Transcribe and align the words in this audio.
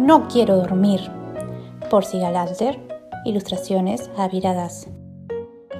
No 0.00 0.28
quiero 0.28 0.56
dormir. 0.56 1.10
Por 1.90 2.06
Sigalalter, 2.06 2.80
ilustraciones 3.26 4.10
aviradas. 4.16 4.88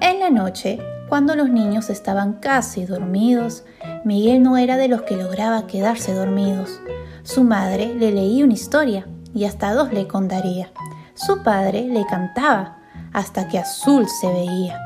En 0.03 0.21
la 0.21 0.29
noche, 0.29 0.79
cuando 1.09 1.35
los 1.35 1.49
niños 1.49 1.89
estaban 1.89 2.35
casi 2.35 2.85
dormidos, 2.85 3.65
Miguel 4.05 4.43
no 4.43 4.59
era 4.59 4.77
de 4.77 4.89
los 4.89 5.03
que 5.03 5.17
lograba 5.17 5.67
quedarse 5.67 6.13
dormidos. 6.13 6.83
Su 7.23 7.45
madre 7.45 7.95
le 7.95 8.13
leía 8.13 8.45
una 8.45 8.53
historia 8.53 9.09
y 9.35 9.47
hasta 9.47 9.73
dos 9.73 9.91
le 9.91 10.07
contaría. 10.07 10.71
Su 11.15 11.43
padre 11.43 11.87
le 11.87 12.05
cantaba 12.05 12.77
hasta 13.15 13.49
que 13.49 13.59
azul 13.59 14.07
se 14.07 14.31
veía. 14.31 14.79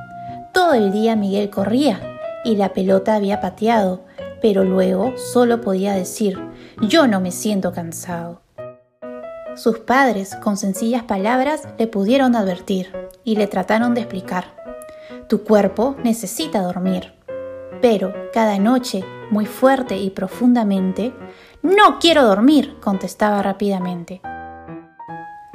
Todo 0.52 0.74
el 0.74 0.92
día 0.92 1.16
Miguel 1.16 1.50
corría 1.50 2.00
y 2.44 2.54
la 2.54 2.72
pelota 2.72 3.16
había 3.16 3.40
pateado, 3.40 4.04
pero 4.40 4.62
luego 4.62 5.12
solo 5.16 5.60
podía 5.60 5.92
decir, 5.92 6.38
yo 6.82 7.08
no 7.08 7.20
me 7.20 7.32
siento 7.32 7.72
cansado. 7.72 8.43
Sus 9.56 9.78
padres, 9.78 10.34
con 10.42 10.56
sencillas 10.56 11.04
palabras, 11.04 11.68
le 11.78 11.86
pudieron 11.86 12.34
advertir 12.34 12.92
y 13.22 13.36
le 13.36 13.46
trataron 13.46 13.94
de 13.94 14.00
explicar. 14.00 14.46
Tu 15.28 15.44
cuerpo 15.44 15.94
necesita 16.02 16.60
dormir. 16.60 17.14
Pero 17.80 18.12
cada 18.32 18.58
noche, 18.58 19.04
muy 19.30 19.46
fuerte 19.46 19.96
y 19.96 20.10
profundamente, 20.10 21.14
No 21.62 21.98
quiero 21.98 22.24
dormir, 22.24 22.76
contestaba 22.80 23.42
rápidamente. 23.42 24.20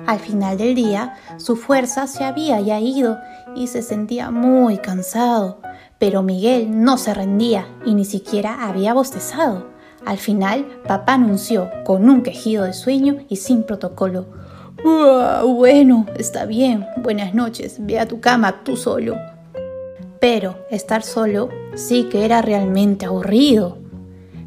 Al 0.08 0.20
final 0.20 0.58
del 0.58 0.73
día, 0.73 1.16
su 1.38 1.56
fuerza 1.56 2.08
se 2.08 2.23
había 2.23 2.59
ya 2.62 2.80
ido 2.80 3.20
y 3.56 3.68
se 3.68 3.84
sentía 3.84 4.31
muy 4.31 4.78
cansado, 4.78 5.62
pero 6.00 6.23
Miguel 6.23 6.84
no 6.84 6.98
se 6.98 7.14
rendía 7.14 7.68
y 7.86 7.94
ni 7.94 8.06
siquiera 8.06 8.68
había 8.68 8.94
bostezado. 8.94 9.68
Al 10.05 10.17
final, 10.17 10.66
papá 10.88 11.13
anunció, 11.13 11.70
con 11.85 12.09
un 12.09 12.23
quejido 12.23 12.63
de 12.63 12.73
sueño 12.73 13.17
y 13.30 13.35
sin 13.35 13.63
protocolo, 13.63 14.25
bueno, 14.84 16.05
está 16.17 16.45
bien, 16.45 16.85
buenas 16.98 17.34
noches, 17.34 17.78
ve 17.80 18.00
a 18.00 18.08
tu 18.08 18.22
cama 18.22 18.64
tú 18.64 18.78
solo. 18.78 19.16
Pero 20.22 20.56
estar 20.69 21.03
solo 21.03 21.50
sí 21.75 22.08
que 22.09 22.25
era 22.25 22.41
realmente 22.41 23.06
aburrido. 23.06 23.78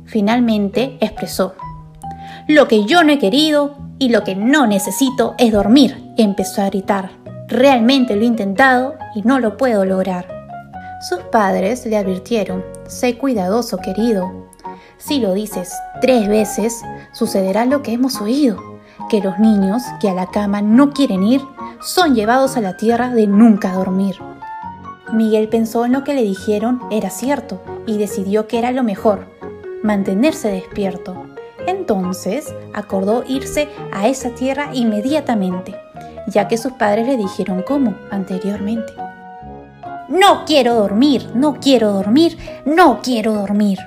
Finalmente 0.04 0.96
expresó, 1.00 1.54
lo 2.48 2.66
que 2.66 2.84
yo 2.84 3.04
no 3.04 3.12
he 3.12 3.18
querido 3.18 3.76
y 3.98 4.08
lo 4.08 4.24
que 4.24 4.34
no 4.34 4.66
necesito 4.66 5.34
es 5.38 5.52
dormir, 5.52 6.12
empezó 6.16 6.62
a 6.62 6.66
gritar. 6.66 7.10
Realmente 7.46 8.16
lo 8.16 8.22
he 8.22 8.26
intentado 8.26 8.94
y 9.14 9.22
no 9.22 9.38
lo 9.38 9.56
puedo 9.56 9.84
lograr. 9.84 10.26
Sus 11.08 11.20
padres 11.20 11.86
le 11.86 11.96
advirtieron, 11.96 12.64
sé 12.88 13.16
cuidadoso 13.16 13.78
querido. 13.78 14.48
Si 15.04 15.18
lo 15.18 15.34
dices 15.34 15.72
tres 16.00 16.28
veces, 16.28 16.80
sucederá 17.10 17.64
lo 17.64 17.82
que 17.82 17.92
hemos 17.92 18.20
oído, 18.20 18.78
que 19.10 19.20
los 19.20 19.40
niños 19.40 19.82
que 20.00 20.08
a 20.08 20.14
la 20.14 20.28
cama 20.28 20.62
no 20.62 20.92
quieren 20.92 21.24
ir 21.24 21.40
son 21.80 22.14
llevados 22.14 22.56
a 22.56 22.60
la 22.60 22.76
tierra 22.76 23.08
de 23.08 23.26
nunca 23.26 23.72
dormir. 23.72 24.14
Miguel 25.12 25.48
pensó 25.48 25.84
en 25.84 25.92
lo 25.92 26.04
que 26.04 26.14
le 26.14 26.22
dijeron 26.22 26.80
era 26.92 27.10
cierto 27.10 27.60
y 27.84 27.98
decidió 27.98 28.46
que 28.46 28.60
era 28.60 28.70
lo 28.70 28.84
mejor, 28.84 29.26
mantenerse 29.82 30.48
despierto. 30.52 31.26
Entonces 31.66 32.54
acordó 32.72 33.24
irse 33.26 33.70
a 33.92 34.06
esa 34.06 34.30
tierra 34.30 34.70
inmediatamente, 34.72 35.74
ya 36.28 36.46
que 36.46 36.58
sus 36.58 36.74
padres 36.74 37.08
le 37.08 37.16
dijeron 37.16 37.64
cómo 37.66 37.96
anteriormente. 38.12 38.92
No 40.08 40.44
quiero 40.44 40.76
dormir, 40.76 41.28
no 41.34 41.58
quiero 41.58 41.92
dormir, 41.92 42.38
no 42.64 43.00
quiero 43.02 43.32
dormir. 43.32 43.80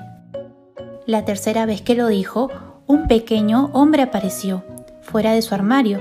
La 1.05 1.23
tercera 1.23 1.65
vez 1.65 1.81
que 1.81 1.95
lo 1.95 2.07
dijo, 2.07 2.49
un 2.87 3.07
pequeño 3.07 3.69
hombre 3.73 4.01
apareció, 4.01 4.63
fuera 5.01 5.33
de 5.33 5.41
su 5.41 5.53
armario, 5.53 5.99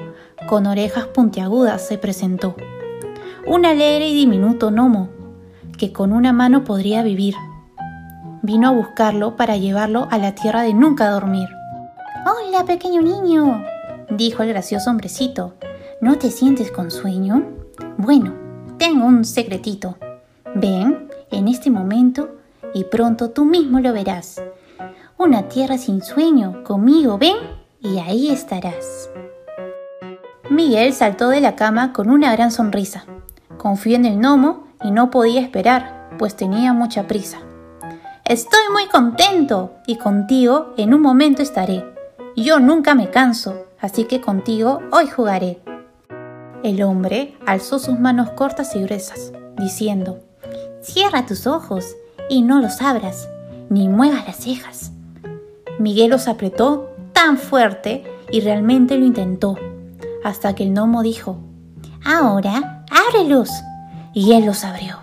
con 0.48 0.66
orejas 0.66 1.06
puntiagudas 1.06 1.86
se 1.86 1.98
presentó 1.98 2.56
un 3.46 3.66
alegre 3.66 4.08
y 4.08 4.14
diminuto 4.14 4.70
gnomo, 4.70 5.10
que 5.76 5.92
con 5.92 6.12
una 6.12 6.32
mano 6.32 6.64
podría 6.64 7.02
vivir. 7.02 7.34
Vino 8.42 8.68
a 8.68 8.72
buscarlo 8.72 9.36
para 9.36 9.56
llevarlo 9.56 10.08
a 10.10 10.18
la 10.18 10.34
tierra 10.34 10.62
de 10.62 10.72
nunca 10.72 11.10
dormir. 11.10 11.48
Hola, 12.24 12.64
pequeño 12.64 13.02
niño, 13.02 13.62
dijo 14.10 14.42
el 14.42 14.48
gracioso 14.50 14.90
hombrecito. 14.90 15.54
¿No 16.00 16.16
te 16.16 16.30
sientes 16.30 16.70
con 16.70 16.90
sueño? 16.90 17.44
Bueno, 17.98 18.34
tengo 18.78 19.06
un 19.06 19.24
secretito. 19.24 19.96
Ven 20.54 21.08
en 21.30 21.48
este 21.48 21.70
momento 21.70 22.36
y 22.72 22.84
pronto 22.84 23.30
tú 23.30 23.44
mismo 23.44 23.80
lo 23.80 23.92
verás. 23.92 24.40
Una 25.24 25.48
tierra 25.48 25.78
sin 25.78 26.02
sueño, 26.02 26.62
conmigo, 26.64 27.16
ven 27.16 27.36
y 27.80 27.98
ahí 27.98 28.28
estarás. 28.28 29.08
Miguel 30.50 30.92
saltó 30.92 31.30
de 31.30 31.40
la 31.40 31.56
cama 31.56 31.94
con 31.94 32.10
una 32.10 32.30
gran 32.32 32.50
sonrisa. 32.50 33.06
Confió 33.56 33.96
en 33.96 34.04
el 34.04 34.18
gnomo 34.18 34.68
y 34.82 34.90
no 34.90 35.10
podía 35.10 35.40
esperar, 35.40 36.10
pues 36.18 36.36
tenía 36.36 36.74
mucha 36.74 37.06
prisa. 37.06 37.38
Estoy 38.26 38.60
muy 38.70 38.86
contento 38.88 39.72
y 39.86 39.96
contigo 39.96 40.74
en 40.76 40.92
un 40.92 41.00
momento 41.00 41.40
estaré. 41.40 41.86
Yo 42.36 42.60
nunca 42.60 42.94
me 42.94 43.08
canso, 43.08 43.64
así 43.80 44.04
que 44.04 44.20
contigo 44.20 44.80
hoy 44.92 45.06
jugaré. 45.06 45.62
El 46.62 46.82
hombre 46.82 47.34
alzó 47.46 47.78
sus 47.78 47.98
manos 47.98 48.28
cortas 48.32 48.76
y 48.76 48.82
gruesas, 48.82 49.32
diciendo, 49.56 50.18
Cierra 50.82 51.24
tus 51.24 51.46
ojos 51.46 51.96
y 52.28 52.42
no 52.42 52.60
los 52.60 52.82
abras, 52.82 53.30
ni 53.70 53.88
muevas 53.88 54.26
las 54.26 54.36
cejas. 54.36 54.93
Miguel 55.78 56.10
los 56.10 56.28
apretó 56.28 56.94
tan 57.12 57.38
fuerte 57.38 58.04
y 58.30 58.40
realmente 58.40 58.96
lo 58.96 59.04
intentó, 59.04 59.56
hasta 60.24 60.54
que 60.54 60.64
el 60.64 60.70
gnomo 60.70 61.02
dijo, 61.02 61.38
Ahora 62.04 62.84
ábrelos. 62.90 63.50
Y 64.12 64.32
él 64.32 64.46
los 64.46 64.64
abrió. 64.64 64.98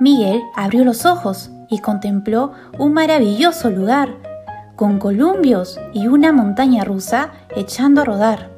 Miguel 0.00 0.42
abrió 0.54 0.84
los 0.84 1.04
ojos 1.04 1.50
y 1.68 1.80
contempló 1.80 2.52
un 2.78 2.92
maravilloso 2.92 3.70
lugar, 3.70 4.16
con 4.74 4.98
columbios 4.98 5.78
y 5.92 6.06
una 6.06 6.32
montaña 6.32 6.84
rusa 6.84 7.30
echando 7.54 8.02
a 8.02 8.04
rodar. 8.04 8.50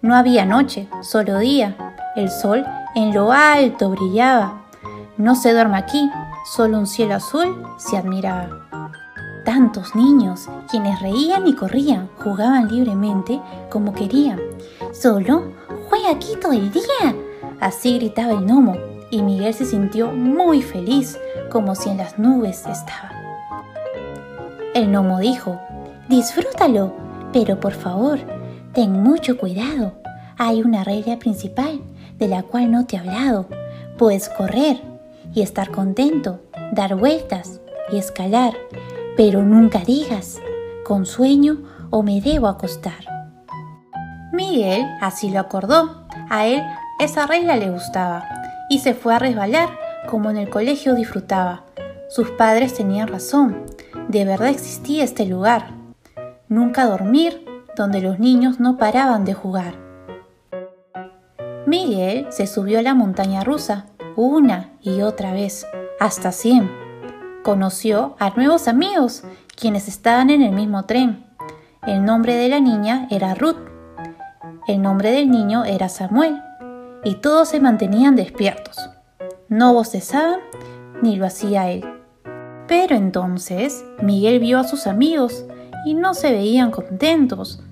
No 0.00 0.14
había 0.14 0.46
noche, 0.46 0.88
solo 1.02 1.38
día. 1.38 1.76
El 2.14 2.30
sol 2.30 2.64
en 2.94 3.14
lo 3.14 3.32
alto 3.32 3.90
brillaba. 3.90 4.62
No 5.16 5.34
se 5.34 5.52
duerme 5.52 5.76
aquí, 5.76 6.10
solo 6.54 6.78
un 6.78 6.86
cielo 6.86 7.14
azul 7.14 7.62
se 7.78 7.96
admiraba. 7.96 8.48
Tantos 9.46 9.94
niños, 9.96 10.50
quienes 10.70 11.00
reían 11.00 11.46
y 11.46 11.54
corrían, 11.54 12.10
jugaban 12.22 12.68
libremente 12.68 13.40
como 13.70 13.94
querían. 13.94 14.40
Solo 14.92 15.44
juega 15.88 16.10
aquí 16.10 16.34
todo 16.38 16.52
el 16.52 16.70
día, 16.70 17.14
Así 17.60 17.98
gritaba 17.98 18.32
el 18.32 18.44
gnomo, 18.44 18.76
y 19.10 19.22
Miguel 19.22 19.54
se 19.54 19.64
sintió 19.64 20.12
muy 20.12 20.62
feliz, 20.62 21.18
como 21.50 21.74
si 21.74 21.88
en 21.88 21.96
las 21.96 22.18
nubes 22.18 22.66
estaba. 22.66 23.12
El 24.74 24.88
gnomo 24.88 25.20
dijo, 25.20 25.58
disfrútalo, 26.08 26.92
pero 27.32 27.58
por 27.58 27.72
favor, 27.72 28.18
ten 28.74 28.92
mucho 28.92 29.38
cuidado. 29.38 29.92
Hay 30.36 30.60
una 30.62 30.84
regla 30.84 31.18
principal 31.18 31.80
de 32.18 32.28
la 32.28 32.42
cual 32.42 32.70
no 32.70 32.84
te 32.84 32.96
he 32.96 32.98
hablado. 32.98 33.46
Puedes 33.96 34.28
correr 34.28 34.82
y 35.34 35.40
estar 35.40 35.70
contento, 35.70 36.40
dar 36.72 36.94
vueltas 36.94 37.60
y 37.90 37.96
escalar, 37.96 38.54
pero 39.16 39.42
nunca 39.42 39.80
digas, 39.80 40.40
con 40.84 41.06
sueño 41.06 41.58
o 41.90 42.02
me 42.02 42.20
debo 42.20 42.46
acostar. 42.48 43.16
Miguel 44.32 44.84
así 45.00 45.30
lo 45.30 45.40
acordó. 45.40 46.06
A 46.28 46.46
él 46.46 46.62
esa 47.00 47.26
regla 47.26 47.56
le 47.56 47.70
gustaba 47.70 48.24
y 48.68 48.80
se 48.80 48.94
fue 48.94 49.14
a 49.14 49.18
resbalar 49.18 49.68
como 50.08 50.30
en 50.30 50.36
el 50.36 50.50
colegio 50.50 50.94
disfrutaba. 50.94 51.64
Sus 52.08 52.30
padres 52.30 52.74
tenían 52.74 53.08
razón, 53.08 53.64
de 54.08 54.24
verdad 54.24 54.48
existía 54.48 55.04
este 55.04 55.26
lugar. 55.26 55.70
Nunca 56.48 56.86
dormir 56.86 57.44
donde 57.76 58.00
los 58.00 58.18
niños 58.18 58.60
no 58.60 58.78
paraban 58.78 59.24
de 59.24 59.34
jugar. 59.34 59.74
Miguel 61.66 62.26
se 62.30 62.46
subió 62.46 62.78
a 62.78 62.82
la 62.82 62.94
montaña 62.94 63.42
rusa 63.42 63.86
una 64.14 64.70
y 64.80 65.02
otra 65.02 65.32
vez, 65.32 65.66
hasta 65.98 66.32
cien. 66.32 66.85
Conoció 67.46 68.16
a 68.18 68.30
nuevos 68.30 68.66
amigos, 68.66 69.22
quienes 69.54 69.86
estaban 69.86 70.30
en 70.30 70.42
el 70.42 70.50
mismo 70.50 70.84
tren. 70.84 71.24
El 71.86 72.04
nombre 72.04 72.34
de 72.34 72.48
la 72.48 72.58
niña 72.58 73.06
era 73.08 73.36
Ruth. 73.36 73.68
El 74.66 74.82
nombre 74.82 75.12
del 75.12 75.30
niño 75.30 75.64
era 75.64 75.88
Samuel 75.88 76.42
y 77.04 77.14
todos 77.14 77.50
se 77.50 77.60
mantenían 77.60 78.16
despiertos. 78.16 78.90
No 79.48 79.72
bostezaban 79.74 80.40
ni 81.02 81.14
lo 81.14 81.24
hacía 81.24 81.70
él. 81.70 81.84
Pero 82.66 82.96
entonces 82.96 83.84
Miguel 84.02 84.40
vio 84.40 84.58
a 84.58 84.64
sus 84.64 84.88
amigos 84.88 85.44
y 85.84 85.94
no 85.94 86.14
se 86.14 86.32
veían 86.32 86.72
contentos. 86.72 87.62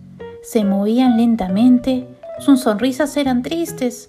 Se 0.44 0.62
movían 0.62 1.16
lentamente, 1.16 2.06
sus 2.38 2.60
sonrisas 2.60 3.16
eran 3.16 3.42
tristes 3.42 4.06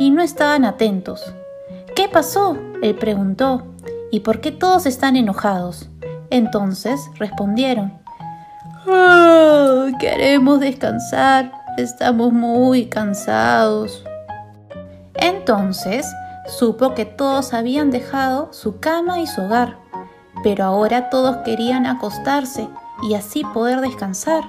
y 0.00 0.10
no 0.10 0.22
estaban 0.22 0.64
atentos. 0.64 1.22
¿Qué 1.94 2.08
pasó? 2.08 2.58
Él 2.82 2.96
preguntó. 2.96 3.73
¿Y 4.14 4.20
por 4.20 4.40
qué 4.40 4.52
todos 4.52 4.86
están 4.86 5.16
enojados? 5.16 5.88
Entonces 6.30 7.10
respondieron. 7.18 7.94
Oh, 8.86 9.86
queremos 9.98 10.60
descansar 10.60 11.50
estamos 11.76 12.32
muy 12.32 12.86
cansados. 12.86 14.04
Entonces 15.14 16.06
supo 16.46 16.94
que 16.94 17.06
todos 17.06 17.54
habían 17.54 17.90
dejado 17.90 18.52
su 18.52 18.78
cama 18.78 19.18
y 19.18 19.26
su 19.26 19.42
hogar, 19.42 19.78
pero 20.44 20.62
ahora 20.62 21.10
todos 21.10 21.38
querían 21.38 21.84
acostarse 21.84 22.68
y 23.02 23.14
así 23.14 23.42
poder 23.52 23.80
descansar. 23.80 24.44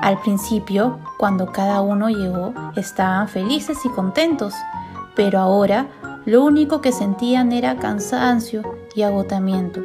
Al 0.00 0.18
principio, 0.22 1.00
cuando 1.18 1.52
cada 1.52 1.82
uno 1.82 2.08
llegó, 2.08 2.54
estaban 2.76 3.28
felices 3.28 3.76
y 3.84 3.90
contentos, 3.90 4.54
pero 5.14 5.38
ahora 5.38 5.86
lo 6.26 6.44
único 6.44 6.80
que 6.80 6.90
sentían 6.90 7.52
era 7.52 7.76
cansancio 7.76 8.62
y 8.96 9.02
agotamiento. 9.02 9.80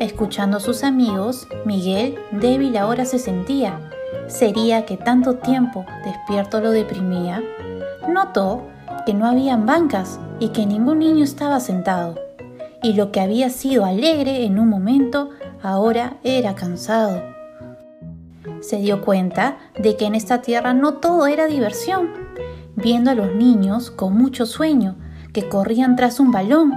Escuchando 0.00 0.56
a 0.56 0.60
sus 0.60 0.82
amigos, 0.82 1.46
Miguel, 1.66 2.18
débil 2.32 2.78
ahora 2.78 3.04
se 3.04 3.18
sentía. 3.18 3.90
¿Sería 4.28 4.86
que 4.86 4.96
tanto 4.96 5.34
tiempo 5.34 5.84
despierto 6.04 6.62
lo 6.62 6.70
deprimía? 6.70 7.42
Notó 8.08 8.62
que 9.04 9.12
no 9.12 9.26
habían 9.26 9.66
bancas 9.66 10.18
y 10.38 10.48
que 10.48 10.64
ningún 10.64 11.00
niño 11.00 11.22
estaba 11.22 11.60
sentado. 11.60 12.14
Y 12.82 12.94
lo 12.94 13.12
que 13.12 13.20
había 13.20 13.50
sido 13.50 13.84
alegre 13.84 14.46
en 14.46 14.58
un 14.58 14.70
momento, 14.70 15.28
ahora 15.62 16.16
era 16.24 16.54
cansado. 16.54 17.22
Se 18.60 18.78
dio 18.78 19.02
cuenta 19.02 19.58
de 19.78 19.98
que 19.98 20.06
en 20.06 20.14
esta 20.14 20.40
tierra 20.40 20.72
no 20.72 20.94
todo 20.94 21.26
era 21.26 21.46
diversión, 21.46 22.08
viendo 22.74 23.10
a 23.10 23.14
los 23.14 23.34
niños 23.34 23.90
con 23.90 24.16
mucho 24.16 24.46
sueño 24.46 24.96
que 25.32 25.48
corrían 25.48 25.96
tras 25.96 26.20
un 26.20 26.30
balón, 26.30 26.72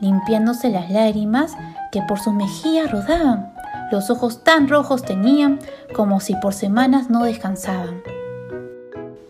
limpiándose 0.00 0.70
las 0.70 0.90
lágrimas 0.90 1.56
que 1.92 2.02
por 2.02 2.18
sus 2.18 2.34
mejillas 2.34 2.90
rodaban. 2.90 3.52
Los 3.90 4.10
ojos 4.10 4.42
tan 4.42 4.68
rojos 4.68 5.04
tenían 5.04 5.58
como 5.94 6.20
si 6.20 6.34
por 6.36 6.54
semanas 6.54 7.08
no 7.08 7.24
descansaban. 7.24 8.02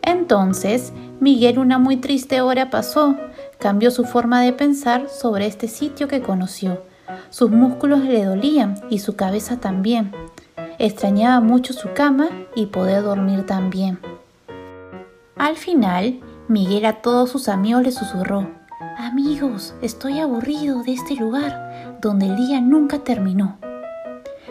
Entonces, 0.02 0.92
Miguel 1.20 1.58
una 1.58 1.78
muy 1.78 1.96
triste 1.96 2.40
hora 2.40 2.70
pasó, 2.70 3.16
cambió 3.58 3.90
su 3.90 4.04
forma 4.04 4.42
de 4.42 4.52
pensar 4.52 5.08
sobre 5.08 5.46
este 5.46 5.68
sitio 5.68 6.08
que 6.08 6.22
conoció. 6.22 6.82
Sus 7.30 7.50
músculos 7.50 8.00
le 8.00 8.24
dolían 8.24 8.76
y 8.90 8.98
su 8.98 9.16
cabeza 9.16 9.58
también. 9.58 10.12
Extrañaba 10.78 11.40
mucho 11.40 11.72
su 11.72 11.92
cama 11.92 12.28
y 12.54 12.66
poder 12.66 13.02
dormir 13.02 13.46
también. 13.46 13.98
Al 15.36 15.56
final, 15.56 16.20
Miguel 16.48 16.86
a 16.86 17.02
todos 17.02 17.30
sus 17.30 17.48
amigos 17.48 17.82
le 17.82 17.92
susurró, 17.92 18.48
Amigos, 18.98 19.74
estoy 19.82 20.20
aburrido 20.20 20.82
de 20.82 20.94
este 20.94 21.16
lugar 21.16 21.98
donde 22.00 22.28
el 22.28 22.36
día 22.36 22.62
nunca 22.62 23.00
terminó. 23.00 23.58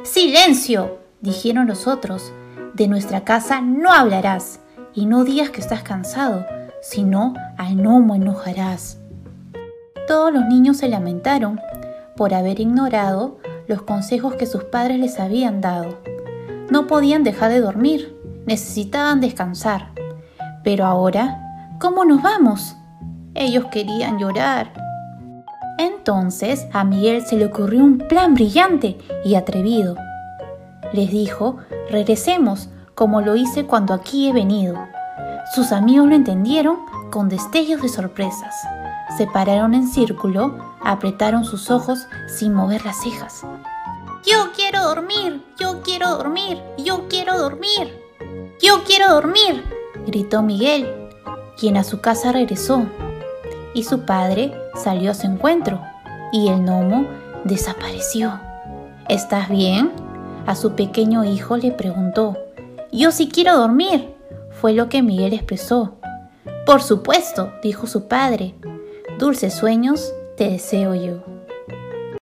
¡Silencio! 0.03 0.99
dijeron 1.19 1.65
los 1.65 1.87
otros. 1.87 2.31
De 2.75 2.87
nuestra 2.87 3.23
casa 3.23 3.59
no 3.61 3.91
hablarás 3.91 4.59
y 4.93 5.07
no 5.07 5.23
digas 5.23 5.49
que 5.49 5.61
estás 5.61 5.81
cansado, 5.81 6.45
sino 6.79 7.33
al 7.57 7.75
gnomo 7.75 8.13
enojarás. 8.13 8.99
Todos 10.07 10.31
los 10.31 10.45
niños 10.45 10.77
se 10.77 10.89
lamentaron 10.89 11.59
por 12.15 12.35
haber 12.35 12.59
ignorado 12.59 13.39
los 13.67 13.81
consejos 13.81 14.35
que 14.35 14.45
sus 14.45 14.65
padres 14.65 14.99
les 14.99 15.19
habían 15.19 15.59
dado. 15.59 15.97
No 16.69 16.85
podían 16.85 17.23
dejar 17.23 17.49
de 17.49 17.61
dormir, 17.61 18.15
necesitaban 18.45 19.21
descansar. 19.21 19.89
Pero 20.63 20.85
ahora, 20.85 21.75
¿cómo 21.79 22.05
nos 22.05 22.21
vamos? 22.21 22.75
Ellos 23.35 23.65
querían 23.65 24.17
llorar. 24.17 24.71
Entonces 25.77 26.67
a 26.71 26.85
Miguel 26.85 27.25
se 27.25 27.35
le 27.35 27.45
ocurrió 27.45 27.83
un 27.83 27.97
plan 27.97 28.33
brillante 28.33 28.97
y 29.25 29.35
atrevido. 29.35 29.97
Les 30.93 31.11
dijo, 31.11 31.57
regresemos 31.89 32.69
como 32.95 33.19
lo 33.19 33.35
hice 33.35 33.65
cuando 33.65 33.93
aquí 33.93 34.29
he 34.29 34.33
venido. 34.33 34.77
Sus 35.53 35.73
amigos 35.73 36.07
lo 36.07 36.15
entendieron 36.15 36.77
con 37.11 37.27
destellos 37.27 37.81
de 37.81 37.89
sorpresas. 37.89 38.55
Se 39.17 39.27
pararon 39.27 39.73
en 39.73 39.87
círculo, 39.87 40.57
apretaron 40.81 41.43
sus 41.43 41.69
ojos 41.69 42.07
sin 42.27 42.53
mover 42.53 42.85
las 42.85 43.01
cejas. 43.03 43.41
Yo 44.25 44.51
quiero 44.55 44.81
dormir, 44.83 45.43
yo 45.59 45.81
quiero 45.83 46.17
dormir, 46.17 46.63
yo 46.77 47.07
quiero 47.09 47.37
dormir. 47.37 48.01
Yo 48.61 48.83
quiero 48.85 49.13
dormir, 49.13 49.63
gritó 50.07 50.41
Miguel, 50.41 51.09
quien 51.59 51.75
a 51.75 51.83
su 51.83 51.99
casa 51.99 52.31
regresó 52.31 52.85
y 53.75 53.83
su 53.83 53.99
padre 53.99 54.53
salió 54.73 55.11
a 55.11 55.13
su 55.13 55.27
encuentro 55.27 55.79
y 56.31 56.47
el 56.47 56.61
gnomo 56.61 57.05
desapareció. 57.43 58.39
¿Estás 59.07 59.49
bien? 59.49 59.91
A 60.47 60.55
su 60.55 60.71
pequeño 60.71 61.23
hijo 61.23 61.57
le 61.57 61.71
preguntó. 61.71 62.37
Yo 62.91 63.11
sí 63.11 63.29
quiero 63.29 63.57
dormir, 63.57 64.15
fue 64.49 64.73
lo 64.73 64.89
que 64.89 65.03
Miguel 65.03 65.33
expresó. 65.33 65.97
Por 66.65 66.81
supuesto, 66.81 67.51
dijo 67.61 67.85
su 67.85 68.07
padre. 68.07 68.55
Dulces 69.19 69.53
sueños 69.53 70.11
te 70.37 70.49
deseo 70.49 70.95
yo. 70.95 71.34